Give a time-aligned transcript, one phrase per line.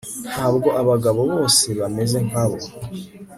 [0.31, 2.57] ntabwo abagabo bose bameze nkabo